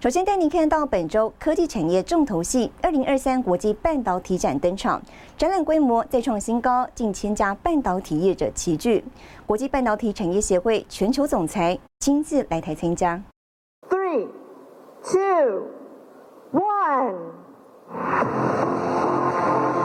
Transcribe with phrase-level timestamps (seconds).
[0.00, 5.00] 首先带您看到本周科技产业重头戏——二零二三国际半导体展登场，
[5.36, 9.04] 展览规模再创新高，近千家半导体业者齐聚。
[9.46, 13.22] 国际半导体产业协会全球总裁亲自来台参加。
[13.90, 14.26] Three,
[15.02, 15.66] two,
[16.52, 17.14] one.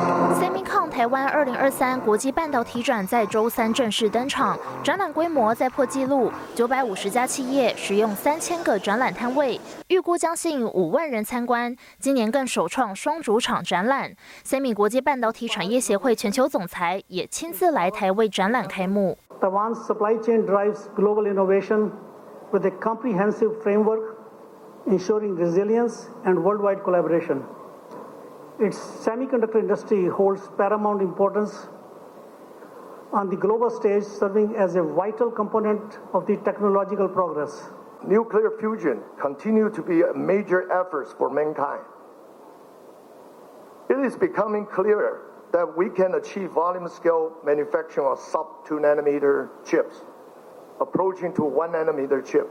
[0.06, 11.76] Semicon 台湾二零二三国际半导体展在周三正式登场，展览规模再破纪录，九百五十家企业使用三千个展览摊位，预估将吸引五万人参观。
[11.98, 14.12] 今年更首创双主场展览
[14.46, 19.18] ，Semi 国际半导体产业协会全球总裁也亲自来台为展览开幕。
[19.42, 21.90] Taiwan's supply chain drives global innovation
[22.52, 24.02] with a comprehensive framework
[24.86, 27.42] ensuring resilience and worldwide collaboration.
[28.60, 31.68] Its semiconductor industry holds paramount importance
[33.12, 37.70] on the global stage, serving as a vital component of the technological progress.
[38.06, 41.84] Nuclear fusion continues to be a major effort for mankind.
[43.90, 45.22] It is becoming clearer
[45.54, 49.96] that we can achieve volume scale manufacturing of sub 2 nanometer chips,
[50.82, 52.50] approaching to 1 nanometer chip.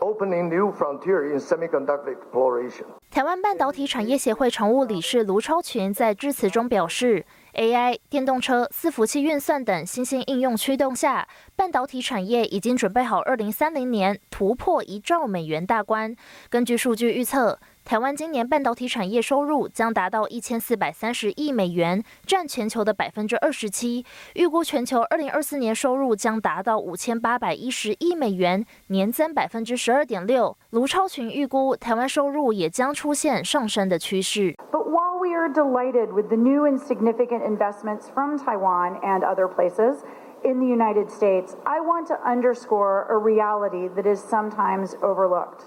[0.00, 2.84] Opening new frontier in semiconductor exploration。
[3.10, 11.26] 台湾半导体产业协会常务理事卢超群在致辞中表示，AI、电动车、伺服器运算等新兴应用驱动下，
[11.56, 16.14] 半导体产业已经准备好2030年突破一兆美元大关。
[16.48, 17.58] 根据数据预测。
[17.90, 24.06] 台湾今年半导体产业收入将达到一千四百三十亿美元，占全球的百分之二十七。
[24.34, 30.56] 预估全球二零二四年收入将达到五千八百一十亿美元，年增百分之十二点六。
[30.70, 34.54] 卢超群预估，台湾收入也将出现上升的趋势。
[34.70, 39.96] But while we are delighted with the new and significant investments from Taiwan and other places
[40.44, 45.64] in the United States, I want to underscore a reality that is sometimes overlooked.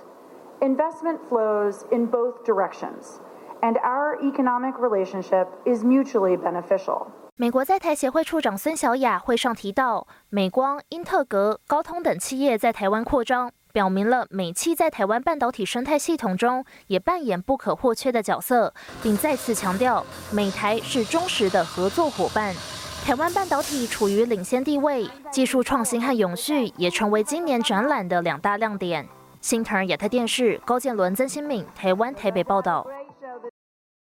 [0.64, 3.20] Investment flows in both directions,
[3.62, 7.08] and our economic relationship is mutually beneficial.
[7.36, 22.56] 美国在台协会处长孙小雅会上提到，美光、英特格、高通等企业在台湾扩张，表明了美企在台湾半导体生态系统中也扮演不可或缺的角色，并再次强调，美台是忠实的合作伙伴。
[23.04, 29.06] 台湾半导体处于领先地位，技术创新和永续也成为今年展览的两大亮点。
[29.44, 32.88] 新唐亚太电视高建伦、曾新敏，台湾台北报道。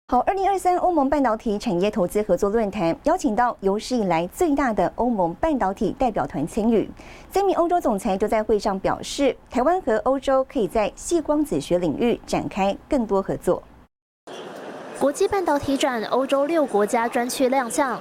[0.08, 6.88] 好，二零二三欧盟半导体产业投资合作论坛邀请到有史以来最大的欧盟半导体代表团参与。
[7.30, 13.62] 三名欧洲总裁都在会上表示，台湾和欧洲可以在细光子学领域展开更多合作。
[14.98, 18.00] 国际半导体展，欧洲六国家专区亮相，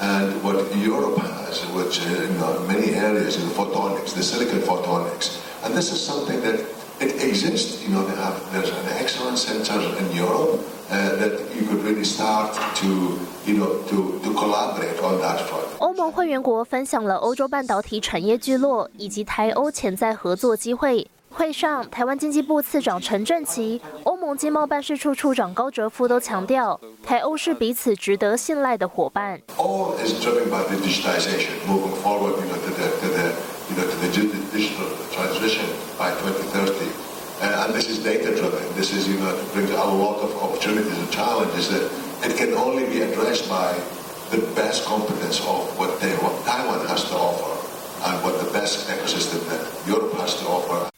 [0.00, 5.40] and what Europe has, which uh, in uh, many areas in photonics, the silicon photonics.
[5.64, 6.60] And this is something that
[7.00, 7.82] it exists.
[7.82, 10.60] You know, they have, there's an excellent center in Europe
[10.90, 15.66] uh, that you could really start to, you know, to, to collaborate on that front.
[15.78, 21.06] 欧盟会员国分享了欧洲半导体产业聚落以及台欧潜在合作机会。
[21.31, 29.41] 会上台湾经济部次长陈振奇欧盟经贸办事处处长高哲夫都强调台欧是彼此值得信赖的伙伴。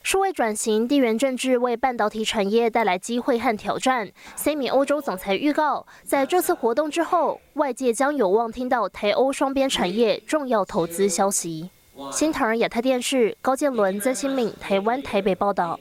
[0.03, 4.09] 数位转型、地缘政治为半导体产业带来机会和挑战。
[4.37, 11.69] Semi 欧洲总裁预告，在这次活动之后，外界将有望听到台欧双边产业重要投资消息。
[12.11, 15.79] 新唐人亚太电视高建伦、曾新敏，台湾台北报道。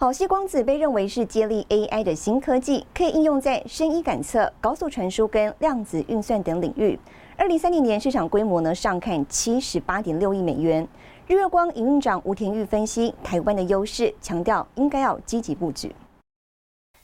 [0.00, 6.98] 好，细光子被认为是接力 AI 的新科技，可以应用在声音感测、高速传输跟量子运算等领域。
[7.40, 10.86] 二零三零年市场规模呢上看七十八点六亿美元。
[11.28, 15.94] 日月光营运长吴田玉分析台湾的优势，强调应该要积极布局。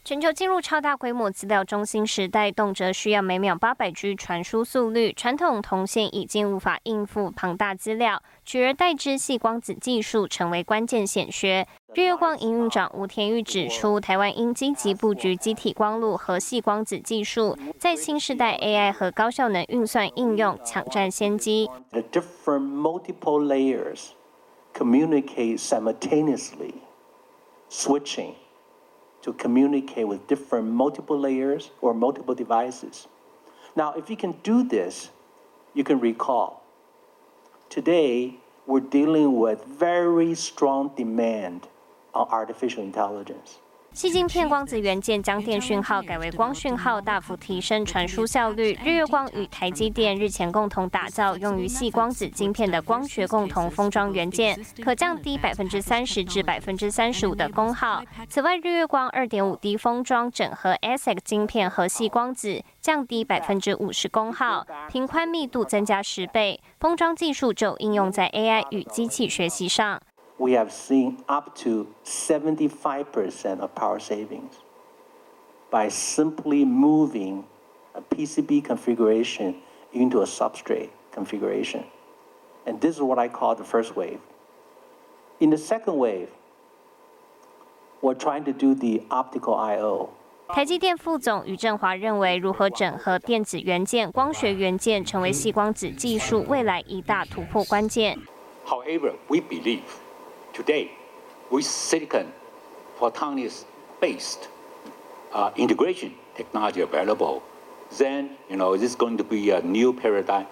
[0.04, 11.66] 全球进入超大规模资料中心时代，动辄需要每秒八百 G 传输速率，传统铜线已经无法应付庞大资料，取而代之细光子技术成为关键显学。
[11.94, 21.70] 日月光营运长吴天玉指出，台湾应积极布局机体光路和细光子技术，在新时代 AI 和高效能运算应用抢占先机。
[21.92, 24.08] The different multiple layers
[24.74, 26.74] communicate simultaneously,
[27.70, 28.34] switching.
[29.24, 33.08] To communicate with different multiple layers or multiple devices.
[33.74, 35.08] Now, if you can do this,
[35.72, 36.62] you can recall
[37.70, 38.36] today
[38.66, 41.66] we're dealing with very strong demand
[42.14, 43.58] on artificial intelligence.
[43.94, 48.76] 细晶片光子元件将电讯号改为光讯号，大幅提升传输效率。
[48.84, 58.02] 日月光与台积电日前共同打造用于细光子晶片的光学共同封装元件，可降低百分之三十至百分之三十五的功耗。
[58.28, 66.60] 此外，日月光二点五 D 封装整合 ASIC 晶片和细光子，降低百分之五十功耗，频宽密度增加十倍。
[66.80, 70.00] 封装技术就应用在 AI 与机器学习上。
[70.37, 74.53] we have seen up to 75% of power savings
[75.69, 77.43] by simply moving
[77.93, 79.55] a PCB configuration
[79.91, 81.83] into a substrate configuration.
[82.65, 84.19] And this is what I call the first wave.
[85.39, 86.29] In the second wave,
[88.01, 90.09] we're trying to do the optical I/O.
[90.49, 98.17] 台积电副总余振华认为，如何整合电子元件、光学元件，成为细光子技术未来一大突破关键。
[98.65, 99.81] However, we believe
[100.54, 100.92] today
[101.50, 102.32] with silicon
[102.98, 103.64] photonics
[104.00, 104.48] based
[105.32, 107.42] uh, integration technology available,
[107.98, 110.46] then you know this is going to be a new paradigm,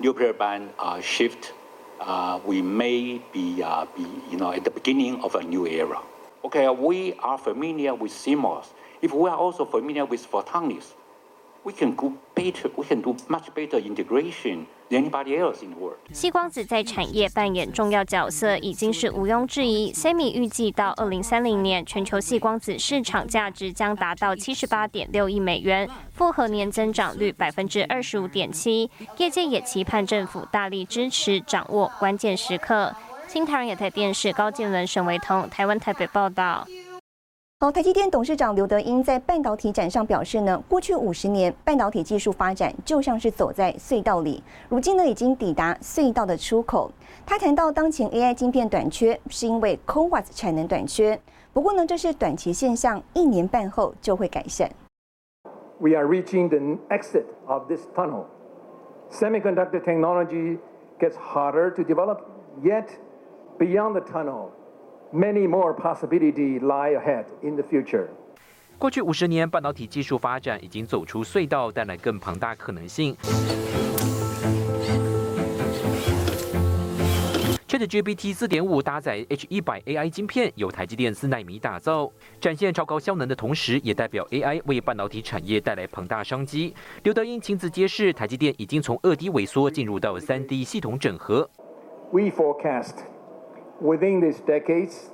[0.00, 1.52] new paradigm uh, shift.
[2.00, 6.00] Uh, we may be, uh, be you know at the beginning of a new era.
[6.44, 8.66] Okay, we are familiar with CMOS.
[9.00, 10.92] If we are also familiar with photonics,
[11.64, 12.70] we can go better.
[12.76, 14.66] We can do much better integration.
[16.12, 19.90] 细光子在产业扮演重要角色，已经是毋庸置疑。
[19.90, 28.90] Semi 预计到二零三零年，全球细光子市场价值将达到七十八点六亿美元，复合年增长率百分之二十五点七。
[29.16, 32.94] 业界也期盼政府大力支持，掌握关键时刻。
[33.26, 36.68] 新唐人亚太电视高建伦、沈维彤，台湾台北报道。
[37.62, 46.90] 好，台积电董事长刘德英在半导体展上表示呢，过去五十年半导体技术发展就像是走在隧道里，如今呢已经抵达隧道的出口。
[47.24, 51.16] 他谈到当前 AI 晶片短缺是因为 CoWAS 产能短缺，
[51.52, 54.68] 不过呢这是短期现象，一年半后就会改善。
[55.78, 56.58] We are reaching the
[56.92, 58.24] exit of this tunnel.
[59.08, 60.58] Semiconductor technology
[60.98, 62.22] gets harder to develop,
[62.60, 62.88] yet
[63.56, 64.48] beyond the tunnel.
[65.12, 68.06] Many more possibility lie ahead in the future.
[68.78, 73.14] 过去五十年，半导体技术发展已经走出隧道，带来更庞大可能性。
[77.68, 82.10] ChatGPT 四点五搭载 H100 AI 晶片，由台积电四纳米打造，
[82.40, 86.74] 展现超高效能的同时，也代表 AI 为半导体产业带来庞大商机。
[87.02, 91.50] 刘德英亲自揭示，台积电已经从二 D 萎缩进入到三 D 系统整合。
[92.10, 92.94] We forecast.
[93.82, 95.10] Within these decades,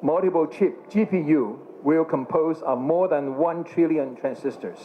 [0.00, 4.78] multiple chip GPU will compose of more than 1 trillion transistors.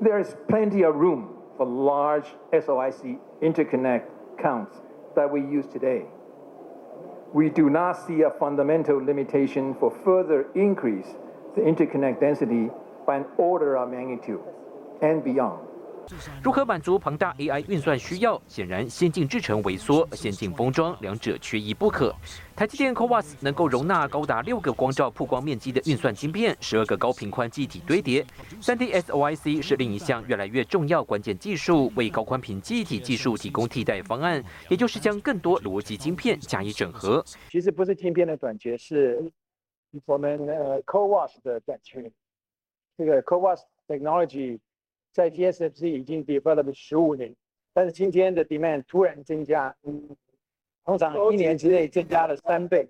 [0.00, 4.06] There is plenty of room for large SOIC interconnect
[4.38, 4.74] counts
[5.14, 6.06] that we use today.
[7.34, 11.08] We do not see a fundamental limitation for further increase
[11.54, 12.70] the interconnect density
[13.06, 14.40] by an order of magnitude
[15.02, 15.68] and beyond.
[16.42, 18.40] 如何满足庞大 AI 运算需要？
[18.46, 22.14] 显然，先进制程萎缩，先进封装两者缺一不可。
[22.54, 28.24] 台积电 CoWAS 能够容纳高达六个光照曝光面积的运算晶片，十二个高频宽记忆体堆叠。
[28.60, 37.24] 三 D SOIC 是另一项越来越重要关键技术，为高宽频记忆体技术提供替代方案，也就是将更多逻辑晶片加以整合。
[37.48, 39.32] 其实不是晶片的短缺，是
[40.04, 42.10] 我们呃 CoWAS 的短缺。
[42.98, 44.58] 这个 CoWAS technology。
[45.12, 47.34] 在 TSMC 已经 develop 十五年，
[47.72, 49.74] 但是今天的 demand 突然增加，
[50.84, 52.88] 通常一年之内增加了三倍，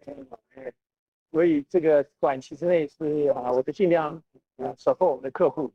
[1.31, 4.23] 所以这个短期之内是啊，我的尽量
[4.57, 5.73] 啊守候我们的客户，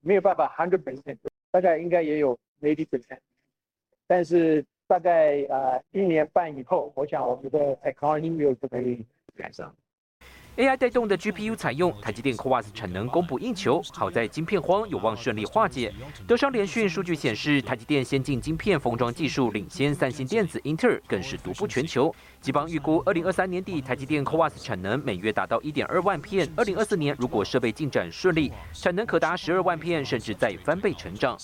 [0.00, 1.18] 没有办法 hundred percent，
[1.50, 3.18] 大概应该也有 eighty percent，
[4.06, 9.04] 但是大概啊一年半以后，我想我们的 technology 就可以
[9.36, 9.74] 赶上。
[10.60, 15.90] AI 带动的 GPU 采用台积电 CoWAS 产能供不应求，好在晶片荒有望顺利化解。
[16.26, 22.14] 德商联讯数据显示，台积电先进晶片封装技术领先三星电子、英特尔，更是独步全球。
[22.42, 31.38] 吉邦预估，二零二三年底台积电 CoWAS 产能每月达到一点二万片，二零二四年如果设备进展顺利，产能可达十二万片，甚至再翻倍成长。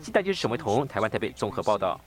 [0.00, 2.00] 期待就是沈维彤，台湾台北综合报道。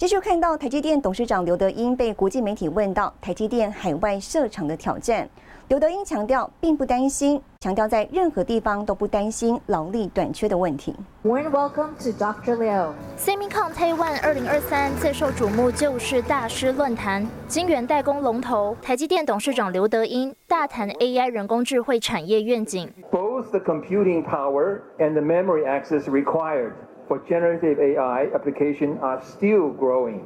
[0.00, 5.28] 继续看到台积电董事长刘德英被国际媒体问到台积电海外设厂的挑战，
[5.68, 10.96] 刘德英强调并不担心，强调在任何地方都不担心劳力短缺的问题。
[11.22, 12.56] Warm welcome to Dr.
[12.56, 12.94] Liu.
[13.18, 22.90] Semicon Taiwan 二零二三最受瞩目就是大师论坛，晶圆代工龙头台积电董事长刘德英大谈 AI 人工智慧产业愿景。
[23.10, 26.72] Both the computing power and the memory access required.
[27.09, 30.21] for generative AI application are still growing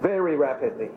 [0.00, 0.90] very rapidly.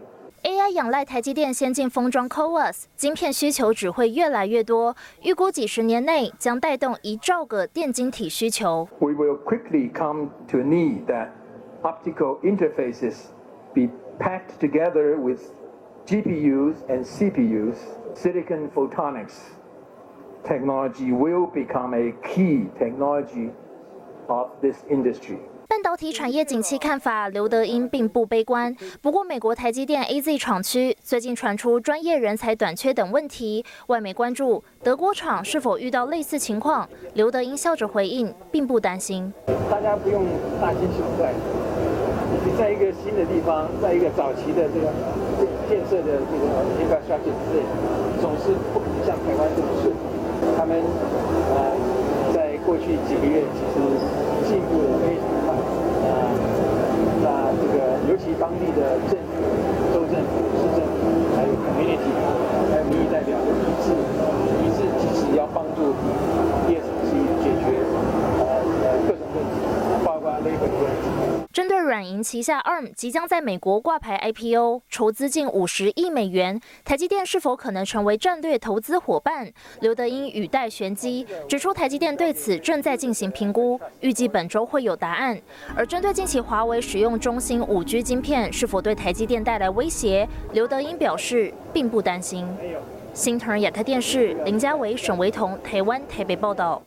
[0.44, 8.88] AI 仰赖台积电先进封装 CoWAS，晶片需求只会越来越多，预估几十年内将带动一兆个电晶体需求。
[9.00, 11.30] We will quickly come to need that
[11.82, 13.30] optical interfaces
[13.74, 15.40] be packed together with
[16.06, 17.78] GPUs and CPUs.
[18.14, 19.34] Silicon photonics
[20.44, 23.50] technology will become a key technology
[24.31, 25.37] of this industry.
[25.69, 28.75] 半导体产业景气看法，刘德英并不悲观。
[29.01, 36.89] 不过，美国台积电 AZ 厂区最近传出专业人才短缺等问题，外媒关注德国厂是否遇到类似情况。
[37.15, 39.33] 刘德英笑着回应，并不担心。
[39.71, 40.25] 大家不用
[40.61, 41.33] 大惊小怪。
[42.45, 44.91] 你在一个新的地方，在一个早期的这个
[45.69, 46.45] 建设的这个
[46.83, 47.63] infrastructure 之内，
[48.21, 49.95] 总是不可能像台湾这么顺。
[50.57, 50.83] 他们
[51.55, 51.77] 呃，
[52.35, 53.79] 在过去几个月，其实
[54.51, 55.55] 进步的非常快。
[57.23, 59.39] 那这个，尤其当地的政府、
[59.95, 62.11] 州政府、市政府，还有 community，
[62.67, 63.95] 还有民意代表的一致
[72.01, 79.53] 软银旗下 ARM 即将在美国挂牌 IPO，筹资近五十亿美元，台积电是否可能成为战略投资伙伴？
[79.83, 85.39] 刘德英语带玄机，指出台积电对此正在进行评估，预计本周会有答案。
[85.77, 92.49] 而针对近期华为使用中兴五 G 晶片是否对台积电带来威胁，刘德英表示并不担心。
[93.13, 96.83] 新腾亚太电视林家伟、沈维彤，台湾台北报道。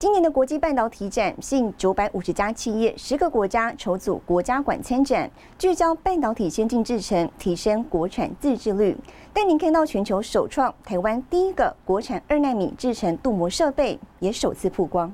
[0.00, 5.28] 今年的国际半导体展吸引九百五十家企业、十个国家筹组国家馆参展，
[5.58, 8.96] 聚焦半导体先进制程，提升国产自制率。
[9.32, 15.12] 带您看到全球首创台湾第一个国产二纳米制程镀膜设备，也首次曝光。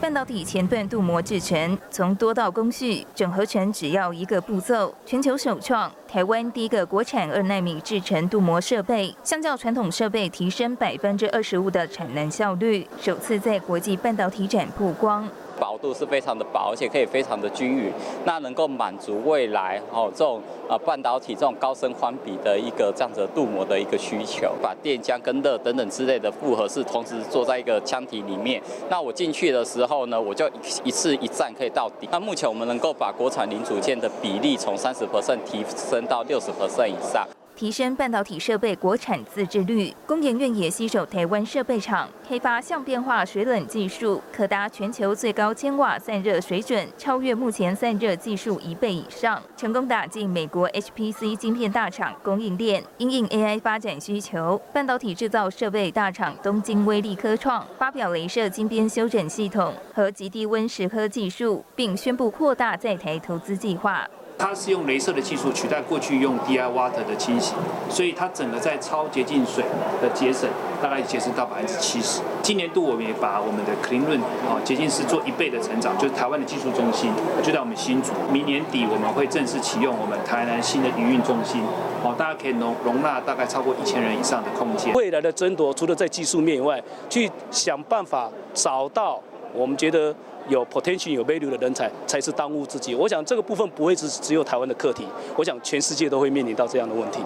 [0.00, 15.28] 半导体前段镀膜制成，从多道工序整合成只要一个步骤，全球首创，台湾第一个国产二纳米制成镀膜设备，相较传统设备提升百分之二十五的产能效率，首次在国际半导体展曝光。
[15.60, 17.92] 薄度是非常的薄，而且可以非常的均匀，
[18.24, 28.62] 那能够满足未来哦这种呃半导体这种高深宽比的一个这样子的镀膜的一个需求，把电浆跟热等等之类的复合式同时做在一个腔体里面。
[28.88, 30.48] 那我进去的时候呢，我就
[30.84, 32.08] 一次一站可以到底。
[32.10, 37.26] 那目前我们能够把国产零组件的比例从三十 percent 提升到六十 percent 以上。
[37.58, 52.80] 提升半导体设备国产自制率，工研院也携手台湾设备厂开发相变化水冷技术，可达全球最高千瓦散热水准，超越目前散热技术一倍以上，成功打进美国 HPC 晶片大厂供应链。
[52.98, 64.08] 因应 AI 发展需求，半导体制造设备大厂东京威力科创发表镭射晶边修整系统和极低温蚀刻技术，并宣布扩大在台投资计划。
[64.38, 67.54] 它是用镭射的技术取代过去用 DI water 的清洗，
[67.90, 69.64] 所以它整个在超洁净水
[70.00, 70.48] 的节省，
[70.80, 72.20] 大概节省到百分之七十。
[72.40, 77.10] 今年度我们也把我们的 Clean Room 啊洁净室做一倍的成长，就是台湾的技术中心
[77.42, 78.12] 就在我们新竹。
[78.32, 81.60] 明年底我们会正式启用我们台南新的营运中心，
[82.04, 84.94] 哦，大家可以容容纳大概超过一千人以上的空间。
[84.94, 86.80] 未来的争夺除了在技术面以外，
[87.10, 89.20] 去想办法找到
[89.52, 90.14] 我们觉得。
[90.48, 92.94] 有 potential 有 value 的人才才是当务之急。
[92.94, 95.04] 我想这个部分不会只只有台湾的课题，
[95.36, 97.20] 我想全世界都会面临到这样的问题。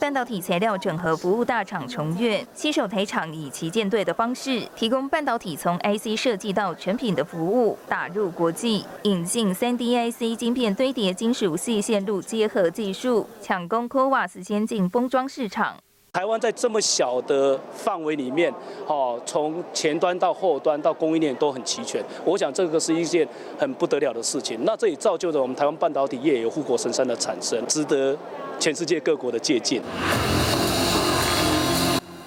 [0.00, 15.74] 半导体材料整合服务大厂重越携手台厂，以旗舰队的方式提供半导体从 IC 设计到成品的服务，打入国际，引进 3D IC 晶片堆叠金属细线路结合技术，抢攻 CoWAS 先进封装市场。
[16.18, 18.52] 台湾在这么小的范围里面，
[18.88, 22.02] 哦，从前端到后端到供应链都很齐全。
[22.24, 23.24] 我想这个是一件
[23.56, 24.58] 很不得了的事情。
[24.64, 28.18] 那这也造就了我们台湾半导体业有护国神山的产生，值得
[28.58, 29.80] 全世界各国的借鉴。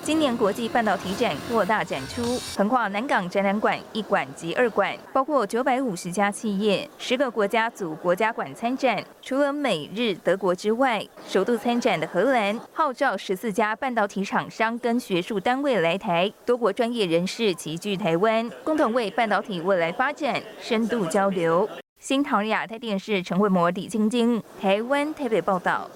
[0.03, 2.23] 今年国际半导体展扩大展出，
[2.57, 9.03] 横跨南港展览馆一馆及二馆，包括九百五十家企业、十个国家组国家馆参展。
[9.21, 21.69] 除了美日德国之外，首度参展的荷兰号召十四家半导体厂商跟学术单位来台，多国专业人士齐聚台湾，共同为半导体未来发展深度交流。
[21.99, 25.87] 新唐亚太电视陈慧模、李晶晶，台湾台北报道。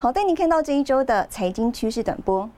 [0.00, 2.50] 好，带您看到这一周的财经趋势短波。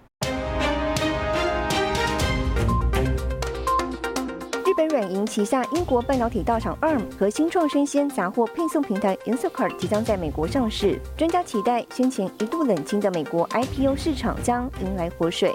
[4.94, 15.52] 软银旗下英国半导体大厂 ARM 和新创生鲜杂货配送平台 Instacart 即将在美国上市，专家期待先前一度冷清的美国 IPO 市场将迎来活水。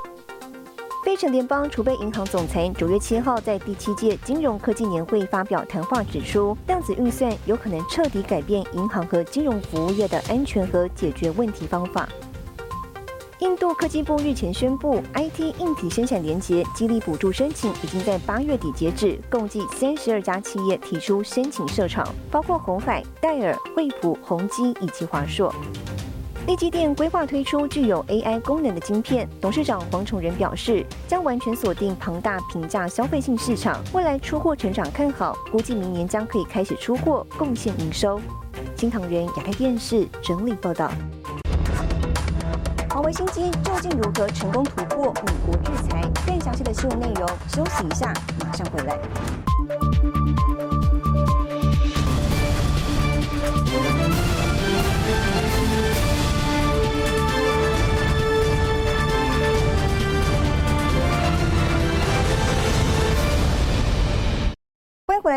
[1.06, 12.10] 费城联邦储备银行总裁九月七号在第七届金融科技年会发表谈话，指出量子运算有可能彻底改变银行和金融服务业的安全和解决问题方法。
[13.40, 25.54] 印度科技部日前宣布，IT 硬体生产连接激励补助申请已经在八月底截止，共计三十二家企业提出申请设厂，包括红海、戴尔、惠普、宏基以及华硕。
[26.48, 38.20] 立基电规划推出具有 AI 功能的晶片，董事长黄崇仁表示，将完全锁定庞大平价消费性市场，未来出货成长看好，估计明年将可以开始出货，贡献营收。
[38.76, 40.92] 新唐人亚太电视整理报道。
[43.10, 46.08] 华为新机究竟如何成功突破美国制裁？
[46.28, 49.00] 更详细的新闻内容，休息一下，马上回来。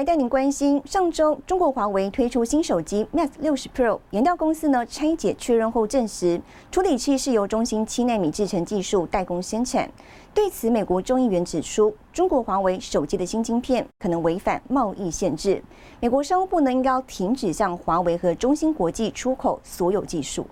[0.02, 6.42] 来带您关心，上周中国华为推出新手机 Mate 六十 Pro，研调公司呢拆解确认后证实，
[6.72, 9.88] 处理器是由中芯七纳米制程技术代工生产。
[10.34, 15.62] 对此，美国众议员指出，中国华为手机的新晶片可能违反贸易限制，
[16.00, 20.44] 美国商务部呢应该要停止向华为和中芯国际出口所有技术。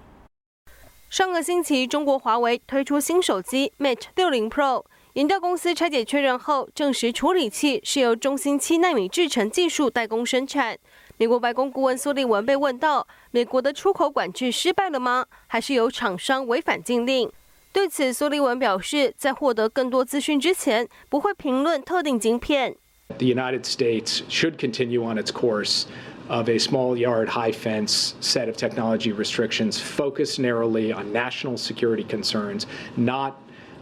[1.09, 4.85] 上个星期，中国华为推出新手机 Mate 六零 Pro。
[5.21, 10.79] 研调公司拆解确认后，证实处理器是由中芯七纳米制程技术代工生产。
[11.19, 15.27] 美国白宫顾问苏利文被问到：美国的出口管制失败了吗？
[15.47, 17.31] 还是有厂商违反禁令？
[17.71, 22.75] 对此，苏利文表示，在获得更多资讯之前，不会评论特定晶片。
[23.19, 25.83] The United States should continue on its course
[26.29, 32.07] of a small yard, high fence set of technology restrictions focused narrowly on national security
[32.07, 32.63] concerns,
[32.97, 33.35] not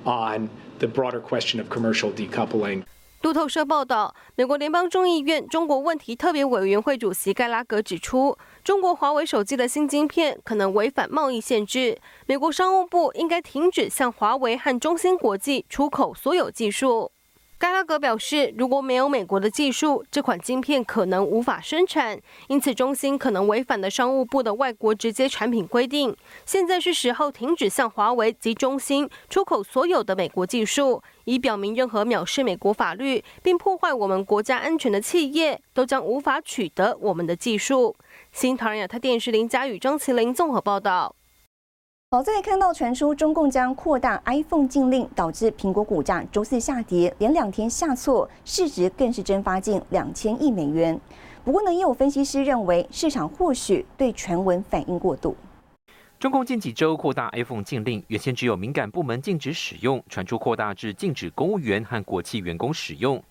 [0.02, 0.48] on
[0.78, 2.84] the broader question of commercial decoupling.
[3.22, 17.10] 路透社报道，美国联邦众议院中国问题特别委员会主席盖拉格指出，中国华为手机的新晶片可能违反贸易限制，美国商务部应该停止向华为和中芯国际出口所有技术。
[17.58, 22.16] 盖拉格表示，如果没有美国的技术，这款晶片可能无法生产，
[22.46, 26.16] 因此中芯可能违反了商务部的外国直接产品规定。
[26.46, 37.96] 现在是时候停止向华为及中兴出口所有的美国技术，以表明任何藐视美国法律并破坏我们国家安全的企业都将无法取得我们的技术。
[38.30, 41.17] 新唐人亚太电视林佳宇、张麒麟综合报道。
[42.10, 50.98] 好，再看到传出中共将扩大 iPhone 禁令，导致苹果股价周四下跌，连两天下挫，市值更是蒸发近两千亿美元。
[51.44, 55.36] 不过呢，也有分析师认为，市场或许对传闻反应过度。
[56.18, 63.22] 中共近几周扩大 iPhone 禁令，原先只有敏感部门禁止使用，传出扩大至禁止公务员和国企员工使用。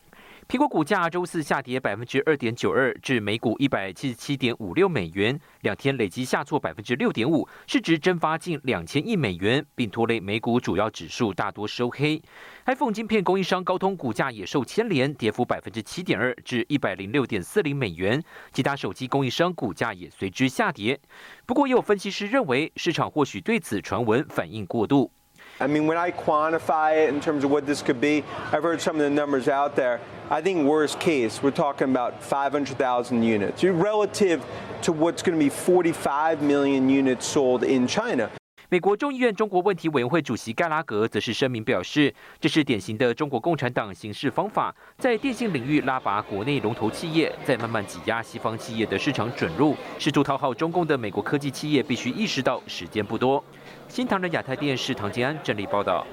[0.48, 12.22] 苹果股价周四下跌百分之二点九二，至每股一百七十七点五六美元，两天累计下挫百分之六点五，市值蒸发近两千亿美元，并拖累美股主要指数大多收黑。
[12.66, 18.24] iPhone 晶片供应商高通股价也受牵连，跌幅百分之七点二，至一百零六点四零美元。
[18.54, 20.98] 其他手机供应商股价也随之下跌。
[21.46, 25.12] 不过，也有分析师认为，市场或许对此传闻反应过度。
[25.60, 28.98] I mean, when I quantify it in terms of what this could be, I've heard some
[28.98, 30.00] of the numbers out there.
[30.30, 34.41] I think worst case, we're talking about 500,000 units relative
[34.84, 38.30] to what's going to be 45 million units sold in China.
[38.70, 53.41] 美国众议院中国问题委员会主席盖拉格则是声明表示，这是典型的中国共产党行事方法，在电信领域拉拔国内龙头企业，再慢慢挤压西方企业的市场准入，试图讨好中共的美国科技企业必须意识到时间不多。
[53.89, 56.06] 新唐人亚太电视唐金安整理报道，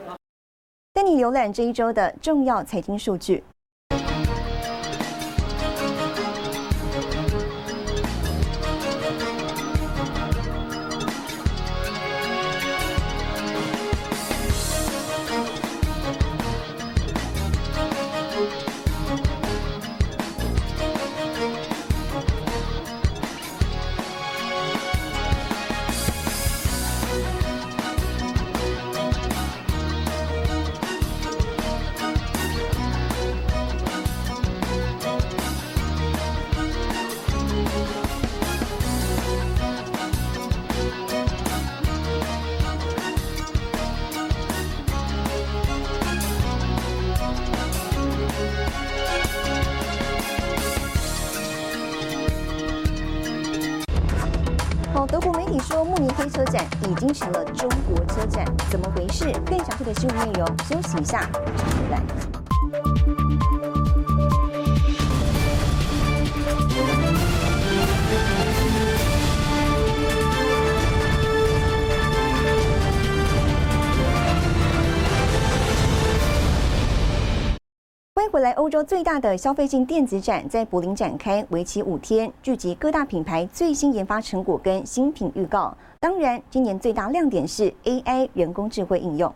[0.93, 3.45] 带你浏览这一周的重要财经数据。
[55.45, 59.31] 媒体说，慕尼黑车展已经成了中国车展，怎么回事？
[59.45, 62.44] 更详细的新闻内容，休息一下，马上回来。
[78.45, 78.53] 来！
[78.53, 85.75] 欧洲最大的消费性电子展在柏林展开，为期五天，聚集各大品牌最新研发成果跟新品预告。
[85.99, 89.35] 当然，今年最大亮点是 AI 人工智慧应用。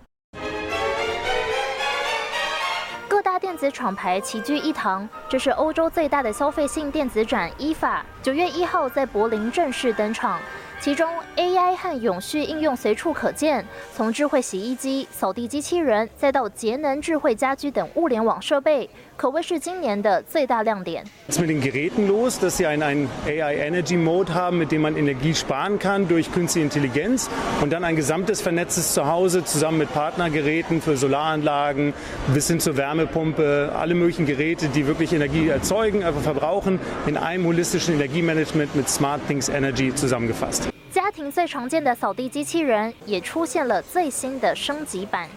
[3.08, 10.38] 各大电子厂牌齐聚一堂，这是欧洲最大的消费性电子展 IFA，九月一号在柏林正式登场。
[10.79, 13.65] 其中 AI 和永续应用随处可见，
[13.95, 21.05] 从智慧洗衣机、扫地机器人，再到节能智慧家居等物联网设备，可谓是今年的最大亮点。
[21.29, 24.81] Es mit den Geräten los, dass sie einen, einen AI Energy Mode haben, mit dem
[24.81, 27.29] man Energie sparen kann durch künstliche Intelligenz
[27.61, 31.93] und dann ein gesamtes vernetztes Zuhause zusammen mit Partnergeräten für Solaranlagen
[32.33, 37.45] bis hin zur Wärmepumpe, alle möglichen Geräte, die wirklich Energie erzeugen, einfach verbrauchen, in einem
[37.45, 40.66] holistischen Energiemanagement mit Smart Things Energy zusammengefasst.
[40.97, 45.27] 家庭最常见的扫地机器人也出现了最新的升级版。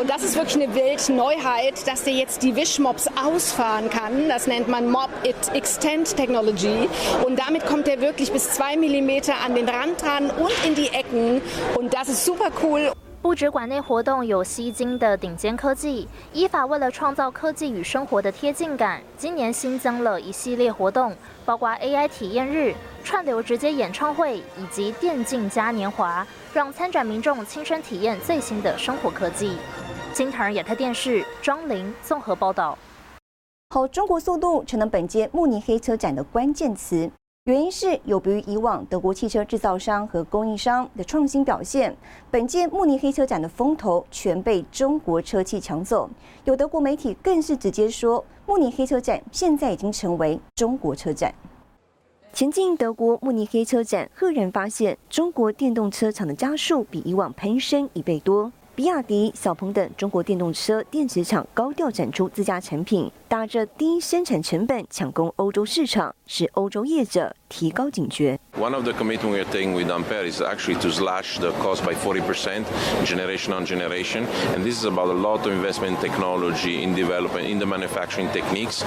[0.00, 4.28] Und das ist wirklich eine Weltneuheit, dass der jetzt die Wischmops ausfahren kann.
[4.28, 6.88] Das nennt man Mop It Extend Technology.
[7.24, 10.88] Und damit kommt er wirklich bis zwei Millimeter an den Rand ran und in die
[10.88, 11.42] Ecken.
[11.76, 12.90] Und das ist super cool.
[13.21, 29.57] 不止馆内活动有吸睛的顶尖科技，依法为了创造科技与生活的贴近感，今年新增了一系列活动，包括 AI 体验日、串流直接演唱会以及电竞嘉年华，让参展民众亲身体验最新的生活科技。
[30.13, 32.77] 金唐人亚太电视庄玲综合报道。
[33.71, 37.11] 好，中国速度成了本届慕尼黑车展的关键词。
[37.49, 41.97] 原因是有别于以往德国汽车制造商和供应商的创新表现，
[42.29, 46.07] 本届慕尼黑车展的风头全被中国车企抢走。
[46.43, 51.33] 有德国媒体更是直接说，慕尼黑车展现在已经成为中国车展。
[52.31, 58.51] 前进德国慕尼黑车展，赫然发现中国电动车厂的加速比以往攀升一倍多。
[58.78, 68.36] 比亚迪、小鹏等中国电动车电池厂高调展出自家产品，打着低生产成本抢攻欧洲市场，使欧洲业者提高警觉。
[68.58, 71.84] One of the commitment we are taking with Ampere is actually to slash the cost
[71.84, 72.64] by 40%
[73.04, 74.26] generation on generation.
[74.56, 78.28] And this is about a lot of investment in technology, in development, in the manufacturing
[78.32, 78.84] techniques.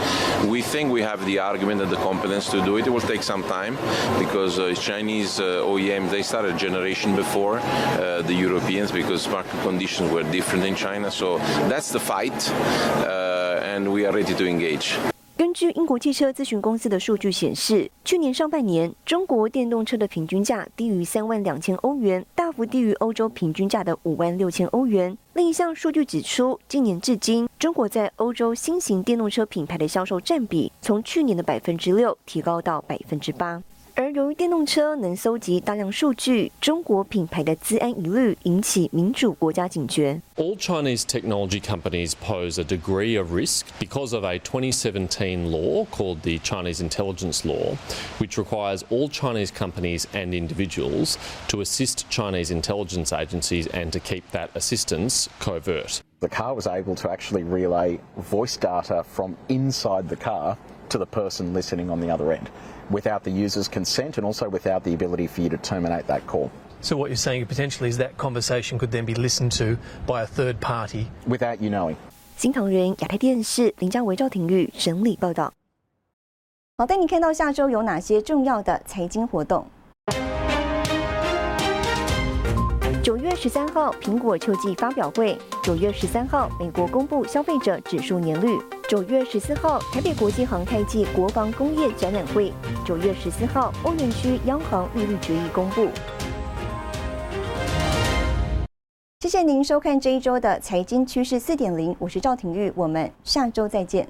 [0.49, 2.87] We think we have the argument and the competence to do it.
[2.87, 3.77] It will take some time
[4.19, 9.55] because uh, Chinese uh, OEMs, they started a generation before uh, the Europeans because market
[9.82, 11.10] Conditions were different in China.
[11.10, 12.50] So that's the fight,
[13.04, 14.94] uh, and we are ready to engage.
[15.36, 25.16] 根据英国汽车咨询公司的数据显示，去年上半年中国电动车的平均价低于三万两千欧元，大幅低于欧洲平均价的五万六千欧元。
[25.34, 33.60] 另一项数据指出，今年至今，中国在欧洲新型电动车品牌的销售占比从去年的百分之六提高到百分之八。
[33.99, 40.21] 而由于电动车能搜集大量数据，中国品牌的资安疑虑引起民主国家警觉。
[40.35, 46.21] All Chinese technology companies pose a degree of risk because of a 2017 law called
[46.21, 47.75] the Chinese Intelligence Law,
[48.19, 54.23] which requires all Chinese companies and individuals to assist Chinese intelligence agencies and to keep
[54.31, 56.03] that assistance covert.
[56.19, 60.55] The car was able to actually relay voice data from inside the car
[60.89, 62.51] to the person listening on the other end
[62.91, 66.49] without the user's consent and also without the ability for you to terminate that call.
[66.81, 70.27] So what you're saying potentially is that conversation could then be listened to by a
[70.27, 71.95] third party without you knowing.
[72.37, 75.51] 新唐人亚太电视林家维、赵廷玉整理报道。
[76.77, 79.65] 好，带你看到下周有哪些重要的财经活动。
[83.01, 88.59] 九月十三号，苹果秋季发表会；九月十三号，美国公布消费者指数年率；
[88.92, 92.52] 九月十四号，台北国际航太暨国防工业展览会；
[92.84, 95.88] 九月十四号，欧元区央行利率决议公布。
[99.20, 104.06] 谢谢您收看这一周的财经趋势四点零，我是赵廷玉，我们下周再见。